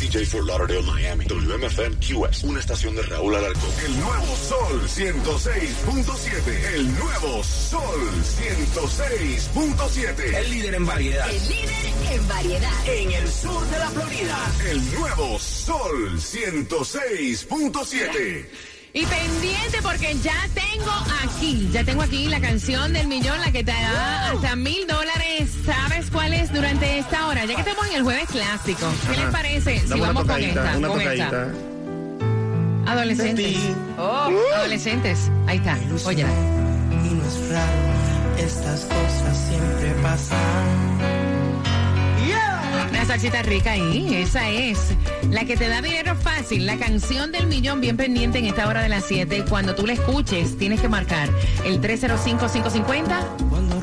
[0.00, 1.24] WXDJ Fort Lauderdale, Miami.
[1.26, 2.44] WMFM QS.
[2.44, 3.70] Una estación de Raúl Alarcón.
[3.84, 6.74] El nuevo Sol 106.7.
[6.74, 8.00] El nuevo Sol
[8.40, 10.34] 106.7.
[10.34, 11.30] El líder en variedad.
[11.30, 12.72] El líder en variedad.
[12.86, 14.38] En el sur de la Florida.
[14.70, 18.46] El nuevo Sol 106.7.
[18.92, 20.90] Y pendiente porque ya tengo
[21.22, 25.48] aquí, ya tengo aquí la canción del millón, la que te da hasta mil dólares.
[27.40, 27.46] ¿Sabes cuál es durante esta hora?
[27.46, 28.86] Ya que estamos en el jueves clásico.
[29.08, 30.72] ¿Qué les parece si vamos con esta?
[30.74, 31.48] Con esta.
[32.86, 33.56] Adolescentes.
[33.98, 35.30] Oh, adolescentes.
[35.46, 35.78] Ahí está.
[36.04, 36.22] Oye.
[36.22, 37.72] Y no es raro,
[38.38, 40.38] estas cosas siempre pasan.
[42.90, 44.78] Una salsita rica ahí, esa es.
[45.30, 48.82] La que te da dinero fácil, la canción del millón bien pendiente en esta hora
[48.82, 49.44] de las 7.
[49.48, 51.28] Cuando tú la escuches, tienes que marcar
[51.64, 51.80] el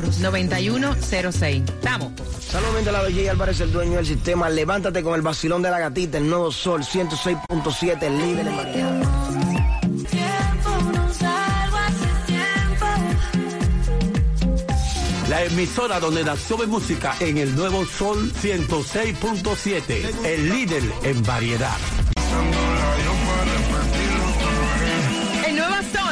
[0.07, 1.69] 305-550-9106.
[1.69, 2.11] Estamos.
[2.39, 3.31] Saludos de la J.
[3.31, 4.49] Álvarez, el dueño del sistema.
[4.49, 9.07] Levántate con el vacilón de la gatita, el nuevo Sol 106.7, el líder en variedad.
[15.29, 20.25] La emisora donde nació mi música en el Nuevo Sol 106.7.
[20.25, 21.77] El líder en variedad.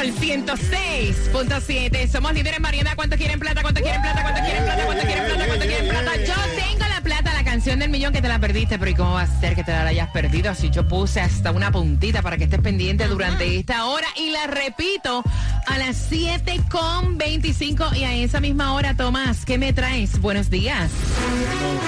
[0.06, 2.08] Sol 106.7.
[2.08, 2.92] Somos líderes en variedad.
[2.94, 3.62] ¿Cuánto quieren plata?
[3.62, 4.22] ¿Cuánto quieren plata?
[4.22, 4.84] ¿Cuánto quieren plata?
[4.84, 5.46] ¿Cuánto quieren plata?
[5.46, 6.16] ¿Cuánto quieren plata?
[6.16, 9.14] Yo tengo la plata, la canción del millón que te la perdiste, pero ¿y cómo
[9.14, 10.54] va a ser que te la hayas perdido?
[10.54, 14.46] Si yo puse hasta una puntita para que estés pendiente durante esta hora y la
[14.46, 15.24] repito
[15.66, 20.20] a las 7.25 y a esa misma hora, Tomás, ¿qué me traes?
[20.20, 20.90] Buenos días.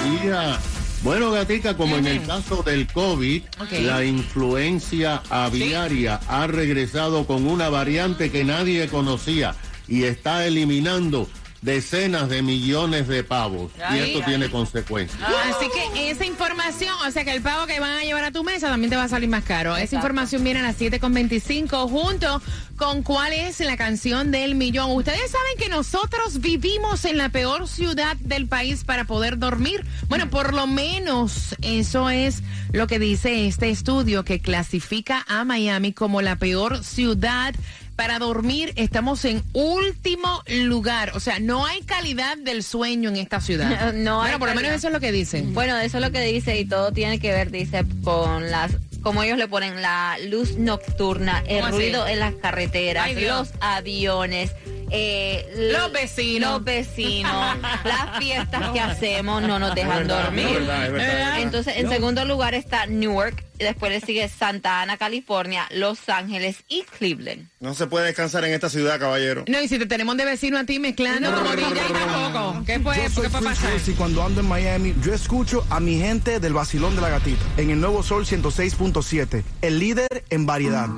[0.02, 0.77] Buenos días.
[1.02, 3.42] Bueno, Gatica, como en el caso del COVID,
[3.82, 9.54] la influencia aviaria ha regresado con una variante que nadie conocía
[9.86, 11.28] y está eliminando
[11.62, 13.72] decenas de millones de pavos.
[13.92, 14.24] y esto ay.
[14.26, 15.20] tiene consecuencias.
[15.22, 18.44] Así que esa información, o sea que el pavo que van a llevar a tu
[18.44, 19.76] mesa también te va a salir más caro.
[19.76, 22.42] Esa información viene a las 7.25 junto
[22.76, 24.92] con cuál es la canción del millón.
[24.92, 29.84] Ustedes saben que nosotros vivimos en la peor ciudad del país para poder dormir.
[30.08, 32.42] Bueno, por lo menos eso es
[32.72, 37.54] lo que dice este estudio que clasifica a Miami como la peor ciudad
[37.98, 41.10] para dormir estamos en último lugar.
[41.16, 43.92] O sea, no hay calidad del sueño en esta ciudad.
[43.98, 45.52] No Bueno, por lo menos eso es lo que dicen.
[45.52, 49.24] Bueno, eso es lo que dice y todo tiene que ver, dice, con las, como
[49.24, 54.52] ellos le ponen la luz nocturna, el ruido en las carreteras, Ay, los aviones.
[54.90, 56.52] Eh, Los vecinos.
[56.52, 60.46] Los vecinos, las fiestas que hacemos no nos dejan verdad, dormir.
[60.46, 61.40] es verdad, es verdad.
[61.40, 66.58] Entonces, en segundo lugar está Newark, y después le sigue Santa Ana, California, Los Ángeles
[66.68, 67.48] y Cleveland.
[67.60, 69.44] No se puede descansar en esta ciudad, caballero.
[69.48, 72.64] No, y si te tenemos de vecino a ti mezclando como DJ tampoco.
[72.64, 73.70] ¿Qué puede, Yo soy ¿qué puede Chris pasar?
[73.70, 77.42] Tracy, cuando ando en Miami, yo escucho a mi gente del vacilón de la gatita
[77.56, 80.88] en el nuevo Sol 106.7, el líder en variedad.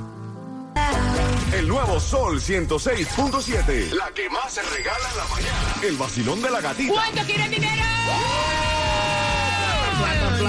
[1.52, 3.90] El nuevo Sol 106.7.
[3.92, 5.74] La que más se regala en la mañana.
[5.82, 6.92] El vacilón de la gatita.
[6.92, 7.82] ¿Cuánto quieren dinero?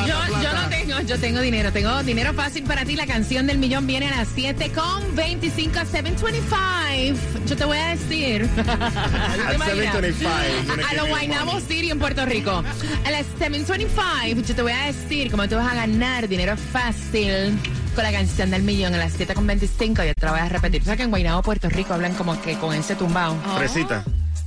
[0.06, 2.96] Yo, yo no tengo, yo tengo dinero, tengo dinero fácil para ti.
[2.96, 7.20] La canción del millón viene a las 7 con 25, 725.
[7.48, 8.48] Yo te voy a decir.
[8.56, 9.94] ¿Te imaginas?
[9.94, 12.64] 725, A, a los Guaynabo City en Puerto Rico.
[13.06, 17.58] A las 725, yo te voy a decir cómo tú vas a ganar dinero fácil
[17.94, 20.04] con la canción del millón a las 7 con 25.
[20.04, 20.82] Yo te la voy a repetir.
[20.82, 23.36] O sea que en Guaynabo, Puerto Rico, hablan como que con ese tumbao.
[23.58, 24.04] Fresita.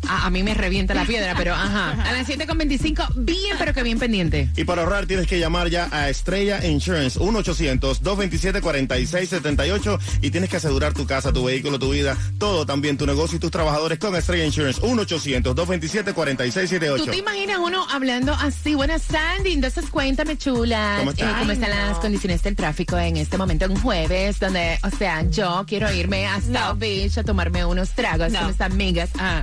[0.08, 1.90] A, a mí me revienta la piedra, pero ajá.
[1.92, 4.48] A las 7.25, bien, pero que bien pendiente.
[4.56, 10.92] Y para ahorrar tienes que llamar ya a Estrella Insurance 1-800-227-4678 y tienes que asegurar
[10.94, 14.44] tu casa, tu vehículo, tu vida, todo también, tu negocio y tus trabajadores con Estrella
[14.44, 16.96] Insurance 1-800-227-4678.
[16.96, 18.74] ¿Tú te imaginas uno hablando así?
[18.74, 20.96] Buenas, Sandy, entonces cuéntame, chula.
[20.98, 21.28] ¿Cómo estás?
[21.28, 24.90] eh, ¿Cómo Ay, están las condiciones del tráfico en este momento, un jueves, donde, o
[24.90, 28.40] sea, yo quiero irme a South Beach a tomarme unos tragos No.
[28.40, 29.10] con mis amigas?
[29.18, 29.42] Ah.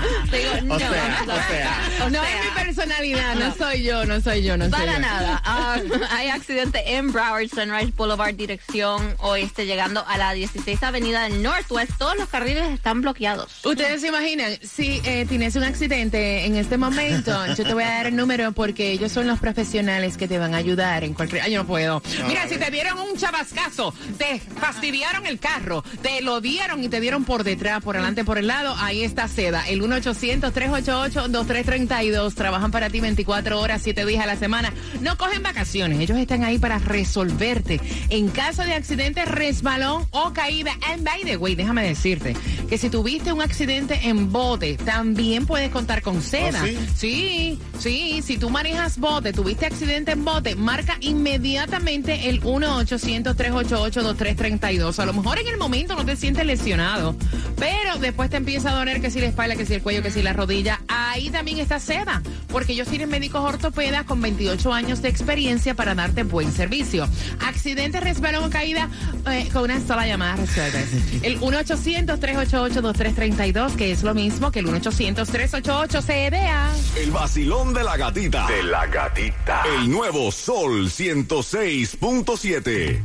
[0.32, 2.04] Digo, no, O sea, no, o sea.
[2.06, 4.94] o no sea, es mi personalidad, no soy yo, no soy yo, no soy Para
[4.94, 4.98] yo.
[5.00, 5.42] nada.
[5.44, 5.76] Ah,
[6.10, 11.92] hay accidente en Broward Sunrise Boulevard, dirección oeste, llegando a la 16 Avenida del Northwest.
[11.98, 13.64] Todos los carriles están bloqueados.
[13.64, 17.88] Ustedes se imaginan, si eh, tienes un accidente en este momento, yo te voy a
[17.88, 21.42] dar el número porque ellos son los profesionales que te van a ayudar en cualquier...
[21.42, 22.02] Ay, yo no puedo.
[22.28, 27.00] Mira, si te dieron un chabascazo, te fastidiaron el carro, te lo dieron y te
[27.00, 32.34] dieron por detrás, por adelante, por el lado, ahí está Seda, el 1-800-388-2332.
[32.34, 34.74] Trabajan para ti 24 horas, 7 días a la semana.
[35.00, 37.80] No cogen vacaciones, ellos están ahí para resolverte.
[38.10, 42.34] En caso de accidente, resbalón o caída, and by the way, déjame decirte
[42.68, 46.62] que si tuviste un accidente en bote, también puedes contar con Seda.
[46.62, 46.76] ¿Oh, sí?
[46.96, 54.98] Sí, sí, si tú manejas bote, tuviste accidente en bote, marca inmediatamente el 1-800-388-2332.
[54.98, 57.14] A lo mejor en el momento no te sientes lesionado,
[57.56, 60.10] pero después te empieza a doler que si la espalda, que si el cuello, que
[60.10, 60.80] si la rodilla.
[60.88, 65.94] Ahí también está Seda, porque ellos tienen médicos ortopedas con 28 años de experiencia para
[65.94, 67.08] darte buen servicio.
[67.40, 68.88] Accidente, resbalón o caída,
[69.30, 70.88] eh, con una sola llamada resuelves.
[71.22, 76.70] El 1-800-388-2332, que es lo mismo que el 1-800-388-CDA.
[76.96, 78.46] El vacilón de la gatita.
[78.46, 79.62] De la gatita.
[79.78, 83.02] El nuevo Sol 106.7.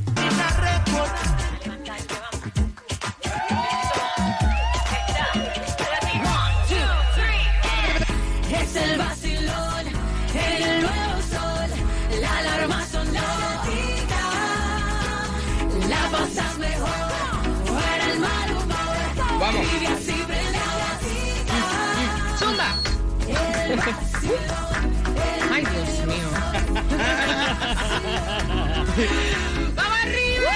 [29.76, 30.52] ¡Vamos arriba!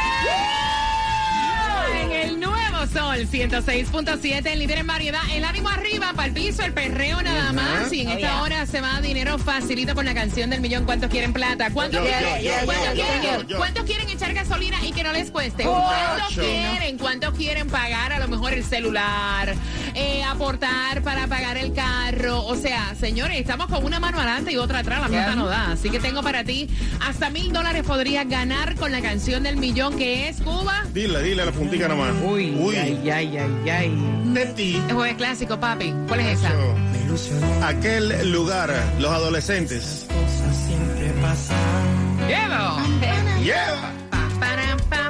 [2.02, 6.64] En el nuevo sol 106.7, el líder en variedad, el ánimo arriba, para el piso,
[6.64, 7.92] el perreo nada más.
[7.94, 10.84] Y en esta hora se va dinero facilito con la canción del millón.
[10.86, 11.70] ¿Cuántos quieren plata?
[11.72, 13.58] ¿Cuántos Yo, quieren, yo, yo, ¿cuántos yo, quieren- yo, yo.
[13.58, 15.64] cuántos quieren echar gasolina y que no les cueste?
[15.64, 16.98] ¿Cuántos quieren?
[16.98, 19.56] ¿Cuántos quieren pagar a lo mejor el celular?
[20.46, 22.46] Aportar para pagar el carro.
[22.46, 25.72] O sea, señores, estamos con una mano adelante y otra atrás, la plata no da.
[25.72, 26.70] Así que tengo para ti
[27.02, 30.84] hasta mil dólares podrías ganar con la canción del millón que es Cuba.
[30.94, 32.14] Dile, dile a la puntica nomás.
[32.24, 32.76] Uy, Uy.
[32.76, 34.24] ay, ay, ay, ay.
[34.34, 34.80] De ti.
[34.88, 35.92] El jueves clásico, papi.
[36.08, 37.68] ¿Cuál es esa?
[37.68, 40.06] Aquel lugar, los adolescentes.
[42.28, 42.78] Llevo.
[43.42, 43.94] Lleva.
[44.92, 45.06] Pa.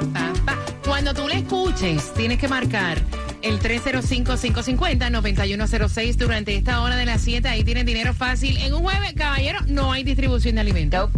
[0.86, 3.02] Cuando tú le escuches, tienes que marcar
[3.42, 7.48] el 305-550-9106 durante esta hora de las 7.
[7.48, 8.56] Ahí tienen dinero fácil.
[8.58, 11.10] En un jueves, caballero, no hay distribución de alimentos.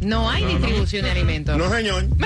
[0.00, 1.56] No hay distribución de alimentos.
[1.56, 2.06] No, señor.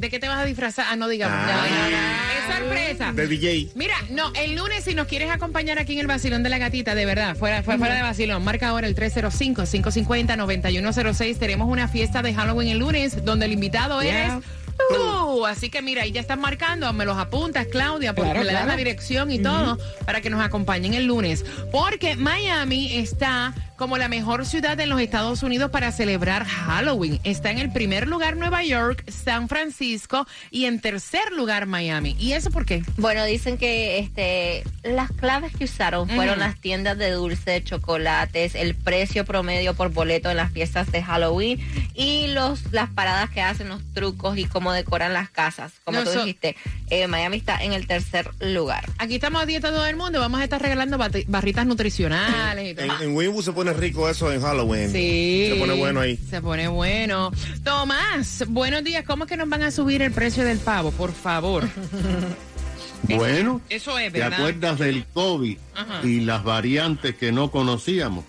[0.00, 0.86] ¿De qué te vas a disfrazar?
[0.88, 1.36] Ah, no digamos.
[1.38, 1.46] Ah.
[1.46, 1.96] No, no, no.
[2.32, 3.12] Es sorpresa.
[3.12, 3.68] De DJ.
[3.74, 6.94] Mira, no, el lunes si nos quieres acompañar aquí en el vacilón de la gatita,
[6.94, 11.38] de verdad, fuera, fuera, fuera de vacilón, marca ahora el 305-550-9106.
[11.38, 14.36] Tenemos una fiesta de Halloween el lunes donde el invitado Yeah.
[14.36, 14.44] eres
[14.88, 14.94] tú.
[14.94, 15.44] tú.
[15.46, 18.62] Así que mira, ahí ya están marcando, me los apuntas, Claudia, porque Claro, le das
[18.62, 18.70] claro.
[18.72, 21.44] la dirección y todo para que nos acompañen el lunes.
[21.70, 27.18] Porque Miami está como la mejor ciudad en los Estados Unidos para celebrar Halloween.
[27.24, 32.14] Está en el primer lugar Nueva York, San Francisco y en tercer lugar Miami.
[32.18, 32.82] ¿Y eso por qué?
[32.98, 38.74] Bueno, dicen que este las claves que usaron fueron las tiendas de dulce, chocolates, el
[38.74, 41.58] precio promedio por boleto en las fiestas de Halloween
[41.94, 45.72] y los las paradas que hacen, los trucos y cómo decoran las casas.
[45.84, 46.54] Como No, tú so- dijiste,
[46.90, 48.84] eh, Miami está en el tercer lugar.
[48.98, 52.84] Aquí estamos a dieta todo el mundo, vamos a estar regalando barritas nutricionales y todo.
[52.84, 54.90] En, en Winwood se pone rico eso en Halloween.
[54.92, 55.50] Sí.
[55.52, 56.18] Se pone bueno ahí.
[56.28, 57.30] Se pone bueno.
[57.64, 59.04] Tomás, buenos días.
[59.06, 60.90] ¿Cómo es que nos van a subir el precio del pavo?
[60.92, 61.68] Por favor.
[63.08, 64.38] Bueno, Eso es, ¿te ¿verdad?
[64.40, 66.00] acuerdas del COVID Ajá.
[66.06, 68.24] y las variantes que no conocíamos?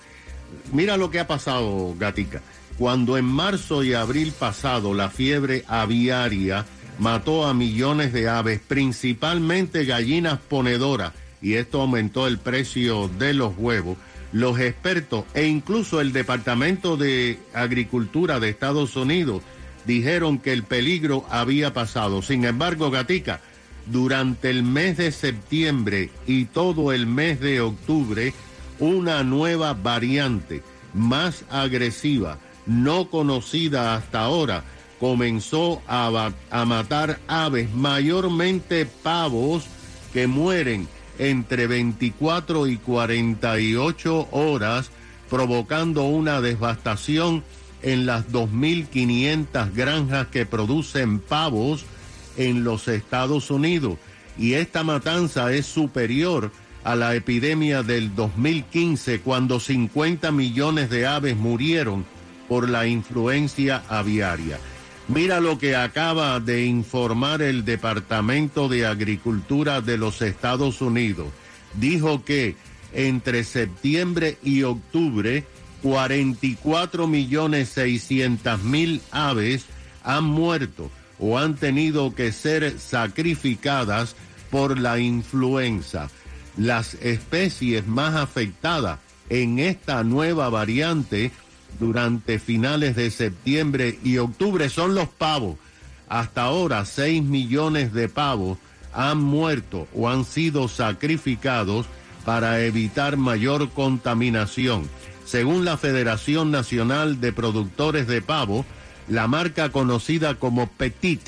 [0.72, 2.42] Mira lo que ha pasado, Gatica.
[2.78, 6.66] Cuando en marzo y abril pasado la fiebre aviaria
[7.02, 13.56] mató a millones de aves, principalmente gallinas ponedoras, y esto aumentó el precio de los
[13.58, 13.98] huevos,
[14.32, 19.42] los expertos e incluso el Departamento de Agricultura de Estados Unidos
[19.88, 22.22] dijeron que el peligro había pasado.
[22.22, 23.42] Sin embargo, Gatica,
[23.88, 28.32] durante el mes de septiembre y todo el mes de octubre,
[28.78, 30.62] una nueva variante
[30.94, 34.64] más agresiva, no conocida hasta ahora,
[35.02, 36.32] comenzó a,
[36.64, 39.66] matar aves, mayormente pavos
[40.14, 44.92] que mueren entre 24 y 48 horas,
[45.28, 47.44] provocando una devastación
[47.82, 51.84] en las 2.500 granjas que producen pavos
[52.38, 53.98] en los Estados Unidos.
[54.38, 56.52] Y esta matanza es superior
[56.84, 62.06] a la epidemia del 2015, cuando 50 millones de aves murieron
[62.48, 64.60] por la influencia aviaria.
[65.14, 71.28] Mira lo que acaba de informar el Departamento de Agricultura de los Estados Unidos.
[71.74, 72.56] Dijo que
[72.94, 75.44] entre septiembre y octubre,
[75.84, 79.66] 44 millones 600 mil aves
[80.06, 80.90] han muerto
[81.20, 84.16] o han tenido que ser sacrificadas
[84.50, 86.10] por la influenza.
[86.56, 91.32] Las especies más afectadas en esta nueva variante
[91.80, 95.58] durante finales de septiembre y octubre son los pavos.
[96.10, 98.58] Hasta ahora, 6 millones de pavos
[98.94, 101.86] han muerto o han sido sacrificados
[102.26, 104.90] para evitar mayor contaminación.
[105.26, 108.66] Según la Federación Nacional de Productores de Pavo,
[109.08, 111.22] la marca conocida como Petit,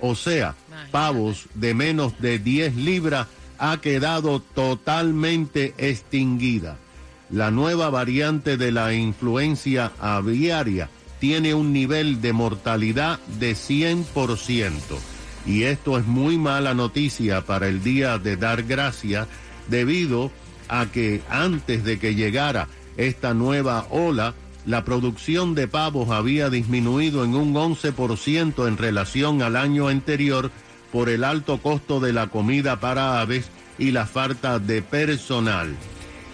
[0.00, 0.54] o sea,
[0.90, 3.26] pavos de menos de 10 libras,
[3.58, 6.76] ha quedado totalmente extinguida.
[7.30, 14.72] La nueva variante de la influencia aviaria tiene un nivel de mortalidad de 100%.
[15.44, 19.26] Y esto es muy mala noticia para el día de dar gracias
[19.68, 20.30] debido
[20.68, 27.24] a que antes de que llegara esta nueva ola, la producción de pavos había disminuido
[27.24, 30.50] en un 11% en relación al año anterior
[30.92, 33.46] por el alto costo de la comida para aves
[33.78, 35.74] y la falta de personal.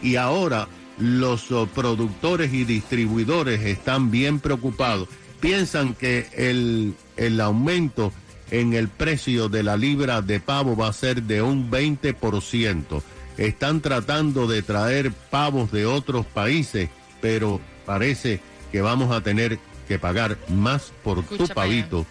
[0.03, 0.69] Y ahora
[1.03, 5.09] los oh, productores y distribuidores están bien preocupados.
[5.41, 8.13] Piensan que el, el aumento
[8.51, 13.03] en el precio de la libra de pavo va a ser de un 20%.
[13.37, 16.91] Están tratando de traer pavos de otros países,
[17.21, 18.41] pero parece
[18.71, 22.07] que vamos a tener que pagar más por tu allá.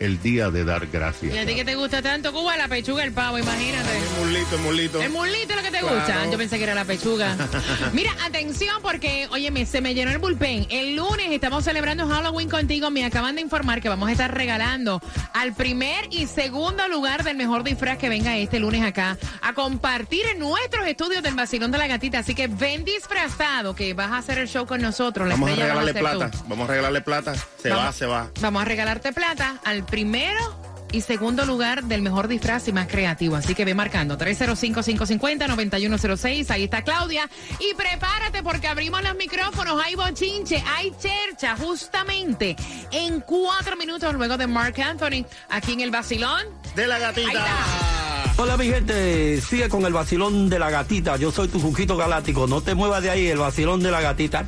[0.00, 1.34] El día de dar gracias.
[1.34, 2.56] ¿Y a ti que te gusta tanto, Cuba?
[2.56, 3.88] La pechuga, el pavo, imagínate.
[3.96, 5.02] El mulito, el mulito.
[5.02, 5.96] El mulito es lo que te Claro.
[5.96, 6.30] gusta.
[6.30, 7.36] Yo pensé que era la pechuga.
[7.92, 10.66] Mira, atención porque, oye, me- se me llenó el bullpen.
[10.70, 12.90] El lunes estamos celebrando Halloween contigo.
[12.90, 15.00] Me acaban de informar que vamos a estar regalando
[15.32, 20.24] al primer y segundo lugar del mejor disfraz que venga este lunes acá a compartir
[20.26, 22.18] en nuestros estudios del vacilón de la gatita.
[22.20, 25.28] Así que ven disfrazado que vas a hacer el show con nosotros.
[25.28, 25.98] La Vamos a regalarle tú.
[26.00, 26.30] plata.
[26.48, 27.34] Vamos a regalarle plata.
[27.62, 28.30] Se va, se va.
[28.40, 30.62] Vamos a regalarte plata al primero
[30.92, 33.34] y segundo lugar del mejor disfraz y más creativo.
[33.36, 36.50] Así que ve marcando 305-550-9106.
[36.50, 37.28] Ahí está Claudia.
[37.58, 39.82] Y prepárate porque abrimos los micrófonos.
[39.84, 42.54] Hay bochinche, hay chercha, justamente
[42.92, 46.44] en cuatro minutos luego de Mark Anthony aquí en el Basilón.
[46.76, 47.32] De la Ahí gatita.
[47.32, 48.03] está.
[48.36, 51.16] Hola mi gente, sigue con el vacilón de la gatita.
[51.16, 52.48] Yo soy tu Juquito Galáctico.
[52.48, 54.44] No te muevas de ahí, el vacilón de la gatita.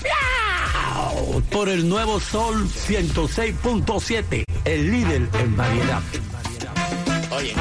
[1.52, 6.02] Por el nuevo Sol 106.7, el líder en variedad.
[7.30, 7.54] Oye.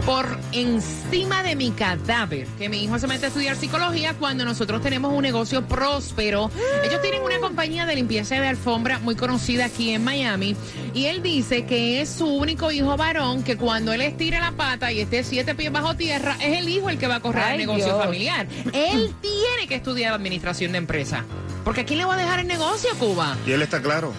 [0.07, 4.81] por encima de mi cadáver que mi hijo se mete a estudiar psicología cuando nosotros
[4.81, 6.51] tenemos un negocio próspero.
[6.85, 10.57] Ellos tienen una compañía de limpieza de alfombra muy conocida aquí en Miami
[10.95, 14.91] y él dice que es su único hijo varón que cuando él estire la pata
[14.93, 17.53] y esté siete pies bajo tierra es el hijo el que va a correr Ay,
[17.55, 18.03] el negocio Dios.
[18.03, 18.47] familiar.
[18.73, 21.25] Él tiene que estudiar administración de empresa.
[21.65, 23.37] Porque ¿a quién le va a dejar el negocio, Cuba?
[23.47, 24.13] Y él está claro.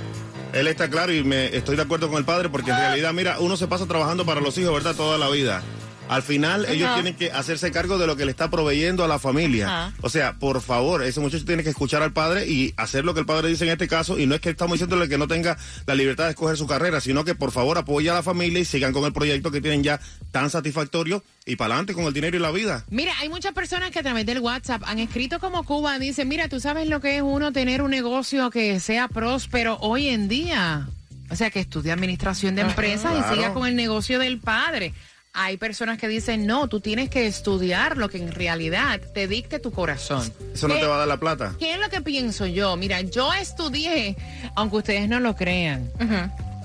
[0.53, 3.39] Él está claro y me estoy de acuerdo con el padre porque en realidad, mira,
[3.39, 4.95] uno se pasa trabajando para los hijos, ¿verdad?
[4.95, 5.63] Toda la vida.
[6.11, 9.17] Al final, ellos tienen que hacerse cargo de lo que le está proveyendo a la
[9.17, 9.65] familia.
[9.67, 9.93] Ajá.
[10.01, 13.21] O sea, por favor, ese muchacho tiene que escuchar al padre y hacer lo que
[13.21, 14.19] el padre dice en este caso.
[14.19, 16.99] Y no es que estamos diciéndole que no tenga la libertad de escoger su carrera,
[16.99, 19.83] sino que por favor apoya a la familia y sigan con el proyecto que tienen
[19.83, 20.01] ya
[20.31, 22.83] tan satisfactorio y para adelante con el dinero y la vida.
[22.89, 26.49] Mira, hay muchas personas que a través del WhatsApp han escrito como Cuba, dicen, mira,
[26.49, 30.87] tú sabes lo que es uno tener un negocio que sea próspero hoy en día.
[31.29, 34.93] O sea, que estudie administración de empresas y siga con el negocio del padre.
[35.33, 39.59] Hay personas que dicen, no, tú tienes que estudiar lo que en realidad te dicte
[39.59, 40.29] tu corazón.
[40.53, 41.55] Eso no ¿Qué- te va a dar la plata.
[41.57, 42.75] ¿Qué es lo que pienso yo?
[42.75, 44.17] Mira, yo estudié,
[44.55, 45.89] aunque ustedes no lo crean.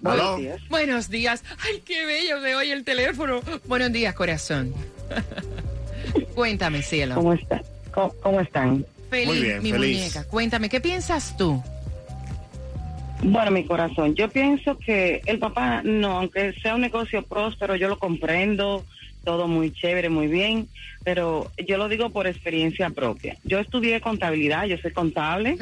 [0.02, 0.60] Buenos Buenos días.
[0.70, 1.44] Buenos días.
[1.64, 3.42] Ay, qué bello se oye el teléfono.
[3.66, 4.74] Buenos días, corazón.
[6.34, 7.16] Cuéntame, cielo.
[7.16, 7.62] ¿Cómo están?
[7.94, 8.84] ¿Cómo, cómo están?
[9.12, 9.98] Feliz, Muy bien, mi feliz.
[10.00, 10.24] muñeca.
[10.24, 11.62] Cuéntame, ¿qué piensas tú?
[13.24, 17.88] Bueno, mi corazón, yo pienso que el papá, no, aunque sea un negocio próspero, yo
[17.88, 18.84] lo comprendo,
[19.24, 20.70] todo muy chévere, muy bien,
[21.04, 23.38] pero yo lo digo por experiencia propia.
[23.44, 25.56] Yo estudié contabilidad, yo soy contable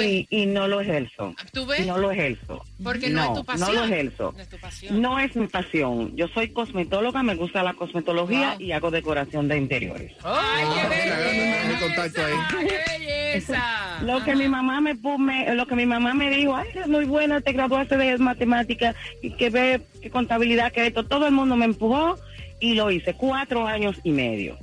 [0.00, 1.34] y, y no lo ejerzo.
[1.52, 1.84] ¿Tú ves?
[1.86, 2.64] No lo ejerzo.
[2.82, 3.68] Porque no es tu pasión.
[3.68, 4.32] No lo ejerzo.
[4.36, 5.02] No es tu pasión.
[5.02, 6.16] No es mi pasión.
[6.16, 10.12] Yo soy cosmetóloga, me gusta la cosmetología y hago decoración de interiores.
[10.22, 11.80] ¡Ay, qué belleza!
[11.80, 12.34] Contacto ahí.
[12.50, 13.98] ¡Qué belleza!
[14.02, 17.04] Lo que mi mamá me, me- lo que mi mamá me dijo, ay, eres muy
[17.04, 21.56] buena, te graduaste de matemática y que ve que contabilidad, que esto, todo el mundo
[21.56, 22.18] me empujó
[22.60, 24.56] y lo hice cuatro años y medio.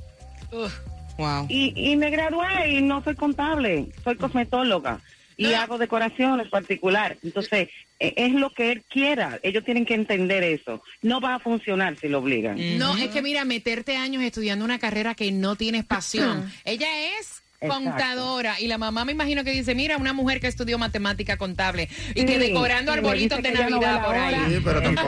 [1.18, 1.46] Wow.
[1.50, 5.00] Y, y me gradué y no soy contable, soy cosmetóloga
[5.40, 7.18] y hago decoraciones particular.
[7.24, 9.40] Entonces, eh, es lo que él quiera.
[9.42, 10.84] Ellos tienen que entender eso.
[11.02, 12.78] No va a funcionar si lo obligan.
[12.78, 16.52] No, es que mira, meterte años estudiando una carrera que no tienes pasión.
[16.66, 16.88] Ella
[17.20, 17.84] es Exacto.
[17.92, 21.90] contadora y la mamá me imagino que dice, mira, una mujer que estudió matemática contable
[22.16, 24.36] y que Sí, decorando sí, me arbolitos de que no Navidad la por ahí.
[24.48, 25.08] Sí, pero tampoco.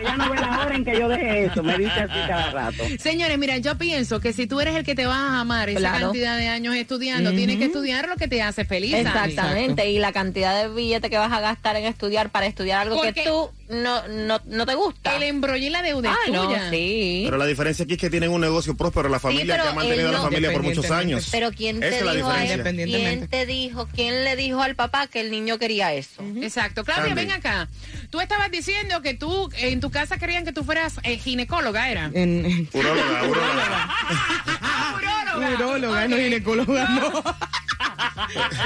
[0.00, 2.84] Ella no ve la hora en que yo deje eso, me dice así cada rato.
[2.98, 5.78] Señores, mira, yo pienso que si tú eres el que te vas a amar esa
[5.80, 6.06] Claro.
[6.06, 8.94] cantidad de años estudiando, tienes que estudiar lo que te hace feliz.
[8.94, 12.96] Exactamente, y la cantidad de billete que vas a gastar en estudiar para estudiar algo
[12.96, 15.16] Porque- que tú no, no, no te gusta.
[15.16, 17.22] El embrollo y la deuda Ah, es no, sí.
[17.24, 20.08] Pero la diferencia aquí es que tienen un negocio próspero, la familia que ha mantenido
[20.08, 21.28] a la no- familia por muchos años.
[21.30, 22.62] Pero ¿quién te dijo a él?
[22.62, 23.88] ¿Quién te dijo?
[23.94, 26.22] ¿Quién le dijo al papá que el niño quería eso?
[26.42, 26.84] Exacto.
[26.84, 27.68] Claudia, ven acá.
[28.10, 32.08] Tú estabas diciendo que tú en tu casa querían que tú fueras eh, ginecóloga, ¿era?
[32.08, 33.90] Uróloga, uróloga.
[34.96, 35.54] Uróloga.
[35.54, 37.22] Uróloga, no ginecóloga, no.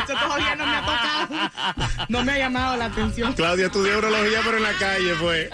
[0.05, 1.29] Eso todavía no me ha tocado.
[2.09, 3.33] No me ha llamado la atención.
[3.33, 5.51] Claudia estudió urología, pero en la calle fue.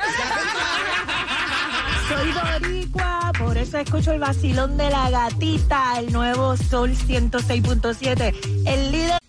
[2.09, 8.93] Soy boricua, por eso escucho el vacilón de la gatita, el nuevo Sol 106.7, el
[8.93, 9.21] líder.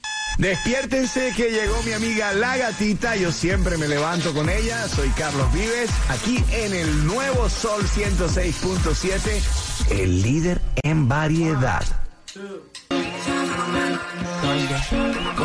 [0.41, 3.15] Despiértense que llegó mi amiga La Gatita.
[3.15, 4.88] Yo siempre me levanto con ella.
[4.88, 11.84] Soy Carlos Vives, aquí en el nuevo Sol 106.7, el líder en variedad.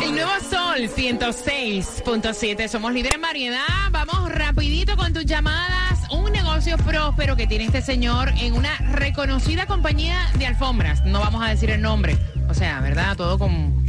[0.01, 2.67] El nuevo Sol 106.7.
[2.67, 3.65] Somos líderes en variedad.
[3.91, 5.99] Vamos rapidito con tus llamadas.
[6.11, 11.03] Un negocio próspero que tiene este señor en una reconocida compañía de alfombras.
[11.05, 12.17] No vamos a decir el nombre.
[12.49, 13.15] O sea, ¿verdad?
[13.15, 13.85] Todo con...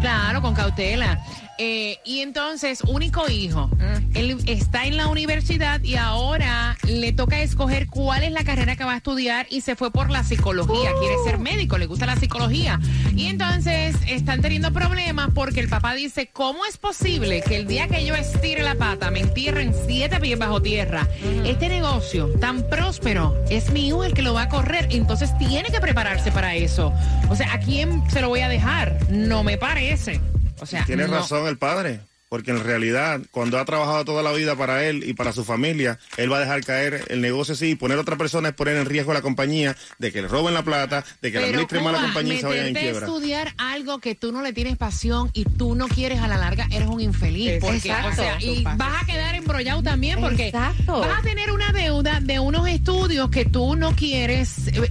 [0.00, 1.18] Claro, con cautela.
[1.62, 3.68] Eh, y entonces, único hijo.
[4.14, 8.84] Él está en la universidad y ahora le toca escoger cuál es la carrera que
[8.84, 10.90] va a estudiar y se fue por la psicología.
[10.98, 12.80] Quiere ser médico, le gusta la psicología.
[13.14, 17.88] Y entonces están teniendo problemas porque el papá dice, ¿cómo es posible que el día
[17.88, 21.06] que yo estire la pata me entierren siete pies bajo tierra?
[21.44, 24.88] Este negocio tan próspero es mi hijo el que lo va a correr.
[24.92, 26.90] Entonces tiene que prepararse para eso.
[27.28, 28.98] O sea, ¿a quién se lo voy a dejar?
[29.10, 30.22] No me parece.
[30.60, 34.30] O sea, Tiene no- razón el padre, porque en realidad, cuando ha trabajado toda la
[34.32, 37.70] vida para él y para su familia, él va a dejar caer el negocio así
[37.70, 40.28] y poner a otra persona es poner en riesgo a la compañía de que le
[40.28, 42.74] roben la plata, de que la Pero administren mal la compañía y se vayan en
[42.74, 43.00] quiebra.
[43.06, 46.68] estudiar algo que tú no le tienes pasión y tú no quieres a la larga,
[46.70, 47.58] eres un infeliz.
[47.60, 48.08] Porque, Exacto.
[48.10, 51.00] o sea, y vas a quedar embrollado también porque Exacto.
[51.00, 54.88] vas a tener una deuda de unos estudios que tú no quieres eh,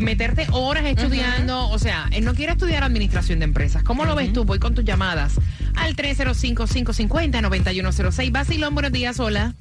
[0.00, 1.68] meterte horas estudiando.
[1.68, 3.82] O sea, él no quiere estudiar administración de empresas.
[3.82, 4.44] ¿Cómo lo ves tú?
[4.44, 5.34] Voy con tus llamadas
[5.76, 8.32] al 305-550-9106.
[8.32, 9.54] Basilón, buenos días, hola.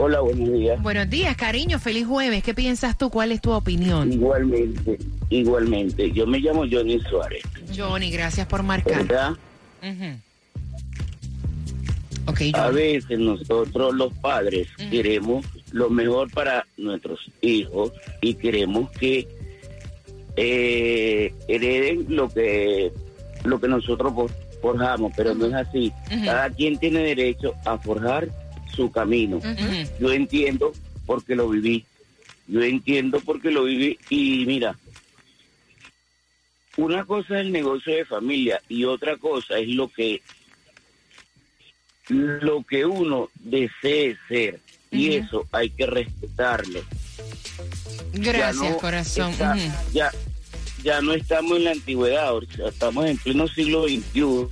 [0.00, 0.80] Hola, buenos días.
[0.80, 2.44] Buenos días, cariño, feliz jueves.
[2.44, 3.10] ¿Qué piensas tú?
[3.10, 4.12] ¿Cuál es tu opinión?
[4.12, 4.96] Igualmente,
[5.28, 6.12] igualmente.
[6.12, 7.42] Yo me llamo Johnny Suárez,
[7.76, 9.04] Johnny, gracias por marcar.
[9.04, 9.32] ¿verdad?
[12.26, 19.26] Ok, A veces nosotros los padres queremos lo mejor para nuestros hijos y queremos que
[20.36, 22.92] eh, hereden lo que
[23.44, 25.92] lo que nosotros for- forjamos, pero no es así.
[26.24, 28.28] Cada quien tiene derecho a forjar
[28.74, 29.40] su camino.
[30.00, 30.72] Yo entiendo
[31.06, 31.84] porque lo viví.
[32.46, 34.76] Yo entiendo porque lo viví y mira,
[36.76, 40.22] una cosa es el negocio de familia y otra cosa es lo que
[42.08, 46.80] lo que uno desee ser y eso hay que respetarlo.
[48.12, 49.30] Gracias, no corazón.
[49.32, 49.56] está-
[49.92, 50.10] ya,
[50.82, 52.32] ya no estamos en la antigüedad,
[52.66, 54.48] estamos en pleno siglo XXI.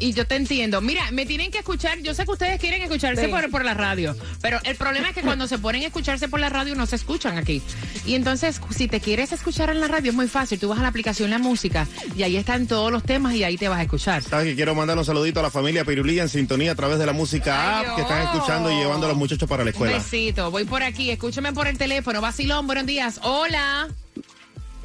[0.00, 0.80] Y yo te entiendo.
[0.80, 1.98] Mira, me tienen que escuchar.
[2.00, 3.30] Yo sé que ustedes quieren escucharse Sí.
[3.30, 6.40] por, por la radio, pero el problema es que cuando se ponen a escucharse por
[6.40, 7.62] la radio no se escuchan aquí.
[8.04, 10.58] Y entonces, si te quieres escuchar en la radio es muy fácil.
[10.58, 13.56] Tú vas a la aplicación La Música y ahí están todos los temas y ahí
[13.56, 14.22] te vas a escuchar.
[14.22, 17.06] Sabes que quiero mandar un saludito a la familia Pirulí en sintonía a través de
[17.06, 19.94] la música app que están escuchando y llevando a los muchachos para la Un escuela.
[19.94, 20.50] besito.
[20.50, 21.10] Voy por aquí.
[21.10, 22.20] Escúchame por el teléfono.
[22.20, 23.20] Vacilón, buenos días.
[23.22, 23.88] Hola.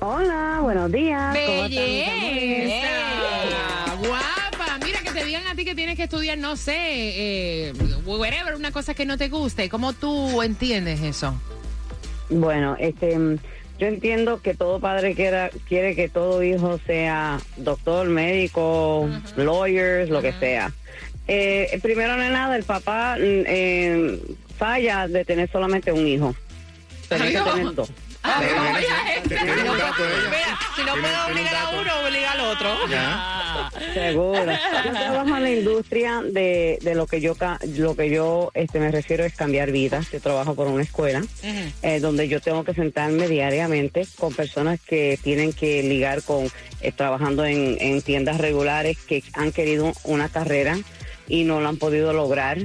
[0.02, 1.36] Hola, buenos días.
[1.45, 2.74] ¿Cómo están, mis
[5.39, 7.73] digan a ti que tienes que estudiar, no sé, eh,
[8.06, 9.69] whatever, una cosa que no te guste.
[9.69, 11.34] ¿Cómo tú entiendes eso?
[12.30, 13.13] Bueno, este,
[13.80, 20.21] yo entiendo que todo padre quiera, quiere que todo hijo sea doctor, médico, lawyers, lo
[20.21, 20.71] que sea.
[21.28, 24.19] Eh, primero de nada, el papá eh,
[24.58, 26.36] falla de tener solamente un hijo.
[27.08, 27.39] Tiene que
[28.23, 28.63] Ay, no.
[30.29, 32.77] Mira, si no puedo obligar a uno, obliga al otro.
[33.93, 34.45] Seguro.
[34.86, 38.79] Yo trabajo en la industria de, de lo que yo ca- lo que yo este
[38.79, 40.12] me refiero es cambiar vidas.
[40.12, 41.23] Yo trabajo por una escuela
[41.82, 46.49] eh, donde yo tengo que sentarme diariamente con personas que tienen que ligar con
[46.82, 50.77] eh, trabajando en, en tiendas regulares que han querido una carrera
[51.27, 52.58] y no lo han podido lograr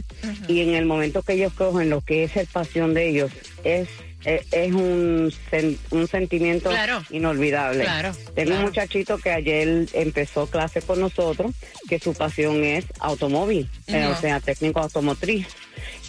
[0.49, 3.31] y en el momento que ellos cogen lo que es el pasión de ellos
[3.63, 3.89] es
[4.25, 7.03] eh, es un, sen- un sentimiento Claro.
[7.11, 7.85] inolvidable.
[7.85, 8.61] Claro, Tengo claro.
[8.61, 11.53] un muchachito que ayer empezó clase con nosotros,
[11.89, 15.47] que su pasión es automóvil, eh, o sea, técnico automotriz.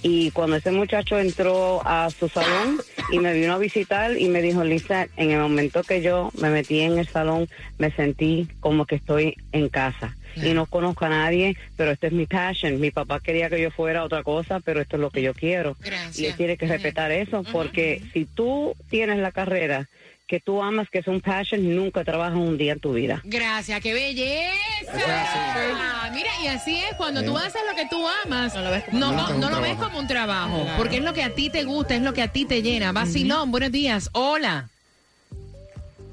[0.01, 2.79] Y cuando ese muchacho entró a su salón
[3.11, 6.49] y me vino a visitar y me dijo, Lisa, en el momento que yo me
[6.49, 10.15] metí en el salón, me sentí como que estoy en casa.
[10.35, 12.79] Y no conozco a nadie, pero esto es mi passion.
[12.79, 15.77] Mi papá quería que yo fuera otra cosa, pero esto es lo que yo quiero.
[16.13, 19.87] Y él tiene que respetar eso, porque si tú tienes la carrera
[20.27, 23.21] que tú amas, que es un passion, nunca trabajas un día en tu vida.
[23.23, 24.91] Gracias, qué belleza.
[25.07, 28.83] Ah, mira, y así es, cuando tú haces lo que tú amas, no lo ves
[28.85, 29.39] como, no, un no, trabajo.
[29.39, 30.77] no lo ves como un trabajo, Claro.
[30.77, 32.91] porque es lo que a ti te gusta, es lo que a ti te llena.
[32.91, 34.69] Vacilón, buenos días, hola.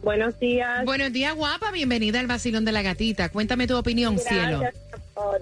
[0.03, 0.85] Buenos días.
[0.85, 3.29] Buenos días, guapa, bienvenida al Vacilón de la Gatita.
[3.31, 4.59] Cuéntame tu opinión, cielo.
[4.61, 4.83] Gracias,
[5.17, 5.41] amor.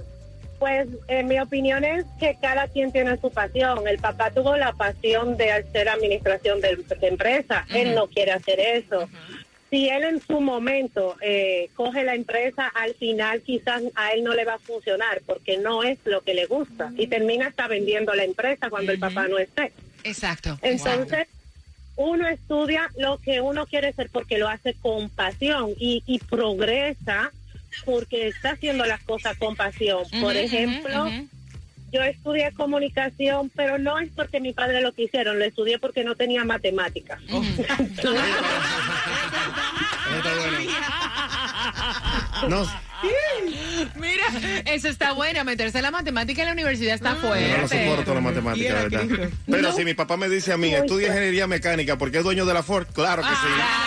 [0.61, 3.89] Pues eh, mi opinión es que cada quien tiene su pasión.
[3.89, 7.67] El papá tuvo la pasión de hacer administración de, de empresa.
[7.71, 9.09] Él no quiere hacer eso.
[9.71, 14.35] Si él en su momento eh, coge la empresa, al final quizás a él no
[14.35, 18.13] le va a funcionar porque no es lo que le gusta y termina hasta vendiendo
[18.15, 19.73] la empresa cuando el papá no esté.
[20.05, 20.59] Exacto.
[20.61, 21.27] Entonces,
[21.97, 27.33] uno estudia lo que uno quiere ser porque lo hace con pasión y, y progresa
[27.85, 30.05] porque está haciendo las cosas con pasión.
[30.21, 31.09] Por ejemplo,
[31.93, 36.15] yo estudié comunicación, pero no es porque mi padre lo quisieron, lo estudié porque no
[36.15, 37.21] tenía matemáticas.
[42.49, 42.67] No,
[43.97, 44.25] Mira,
[44.67, 45.45] eso está bueno.
[45.45, 47.51] Meterse en la matemática en la universidad está fuerte.
[47.51, 49.31] yo no soporto la matemática, de verdad.
[49.51, 52.55] Pero si mi papá me dice a mí, estudia ingeniería mecánica porque es dueño de
[52.55, 53.35] la Ford, claro que sí.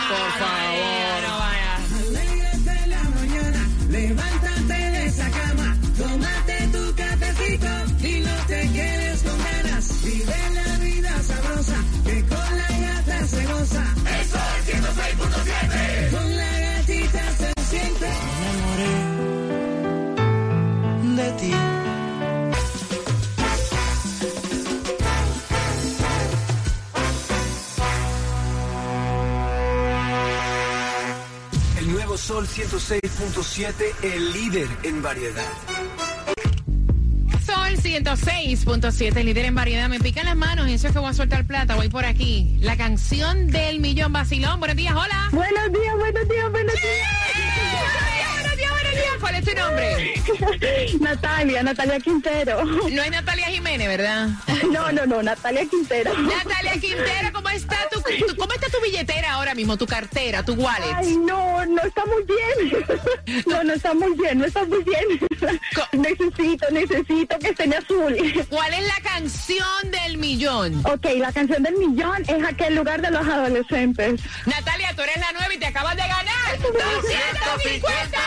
[0.10, 1.24] Por favor.
[1.24, 1.73] La
[3.94, 4.53] mañana,
[32.54, 35.44] 106.7, el líder en variedad.
[37.46, 39.90] Sol 106.7, líder en variedad.
[39.90, 41.74] Me pican las manos y eso es que voy a soltar plata.
[41.76, 42.56] Voy por aquí.
[42.60, 44.60] La canción del millón vacilón.
[44.60, 45.30] Buenos días, hola.
[45.32, 47.08] Buenos días, buenos días, buenos días.
[48.44, 49.14] Buenos días, buenos días.
[49.20, 50.14] ¿Cuál es tu nombre?
[51.02, 52.64] Natalia, Natalia Quintero.
[52.66, 54.30] No es Natalia Jiménez, ¿verdad?
[54.72, 56.14] No, no, no, Natalia Quintero.
[56.18, 60.94] Natalia Quintero, ¿cómo está tu, tu- cómo tu billetera ahora mismo, tu cartera, tu wallet?
[60.96, 62.86] Ay, no, no está muy bien.
[63.46, 65.06] No, no está muy bien, no está muy bien.
[65.92, 68.16] Necesito, necesito que esté en azul.
[68.50, 70.84] ¿Cuál es la canción del millón?
[70.86, 74.22] Ok, la canción del millón es aquel lugar de los adolescentes.
[74.46, 78.20] Natalia, tú eres la nueva y te acabas de ganar 250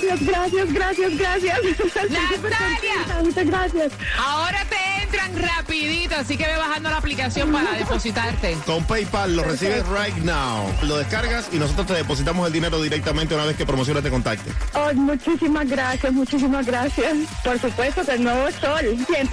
[0.00, 2.42] Gracias, gracias, gracias, gracias.
[2.42, 3.22] Natalia.
[3.22, 3.92] Muchas gracias.
[4.18, 8.56] Ahora te entran rapidito, así que ve bajando la aplicación para depositarte.
[8.64, 10.72] Con PayPal lo recibes right now.
[10.82, 14.50] Lo descargas y nosotros te depositamos el dinero directamente una vez que promociones te contacte.
[14.74, 17.14] Oh, muchísimas gracias, muchísimas gracias.
[17.42, 19.32] Por supuesto que el nuevo sol, 106.7,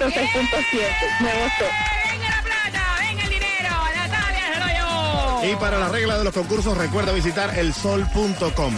[1.20, 1.68] nuevo sol.
[2.10, 5.52] Venga la plata, venga el dinero, Natalia, se lo llevo.
[5.52, 8.74] Y para la regla de los concursos recuerda visitar elsol.com.